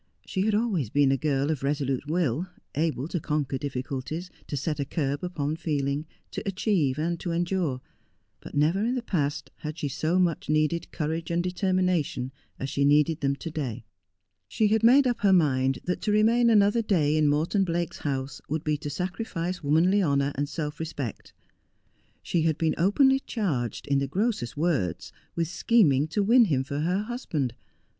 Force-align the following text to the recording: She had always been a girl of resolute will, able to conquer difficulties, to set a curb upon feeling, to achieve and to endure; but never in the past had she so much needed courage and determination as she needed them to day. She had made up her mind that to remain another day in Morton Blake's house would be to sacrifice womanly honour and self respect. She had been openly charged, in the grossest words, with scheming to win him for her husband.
She 0.25 0.41
had 0.47 0.55
always 0.55 0.89
been 0.89 1.11
a 1.11 1.15
girl 1.15 1.51
of 1.51 1.61
resolute 1.61 2.07
will, 2.07 2.47
able 2.73 3.07
to 3.07 3.19
conquer 3.19 3.59
difficulties, 3.59 4.31
to 4.47 4.57
set 4.57 4.79
a 4.79 4.83
curb 4.83 5.23
upon 5.23 5.57
feeling, 5.57 6.07
to 6.31 6.41
achieve 6.43 6.97
and 6.97 7.19
to 7.19 7.31
endure; 7.31 7.81
but 8.39 8.55
never 8.55 8.83
in 8.83 8.95
the 8.95 9.03
past 9.03 9.51
had 9.57 9.77
she 9.77 9.87
so 9.87 10.17
much 10.17 10.49
needed 10.49 10.91
courage 10.91 11.29
and 11.29 11.43
determination 11.43 12.31
as 12.57 12.67
she 12.67 12.83
needed 12.83 13.21
them 13.21 13.35
to 13.35 13.51
day. 13.51 13.85
She 14.47 14.69
had 14.69 14.81
made 14.81 15.05
up 15.05 15.19
her 15.21 15.31
mind 15.31 15.77
that 15.85 16.01
to 16.01 16.11
remain 16.11 16.49
another 16.49 16.81
day 16.81 17.15
in 17.15 17.27
Morton 17.27 17.63
Blake's 17.63 17.99
house 17.99 18.41
would 18.49 18.63
be 18.63 18.77
to 18.77 18.89
sacrifice 18.89 19.61
womanly 19.63 20.01
honour 20.01 20.31
and 20.33 20.49
self 20.49 20.79
respect. 20.79 21.31
She 22.23 22.41
had 22.41 22.57
been 22.57 22.73
openly 22.75 23.19
charged, 23.19 23.87
in 23.87 23.99
the 23.99 24.07
grossest 24.07 24.57
words, 24.57 25.13
with 25.35 25.47
scheming 25.47 26.07
to 26.07 26.23
win 26.23 26.45
him 26.45 26.63
for 26.63 26.79
her 26.79 27.03
husband. 27.03 27.53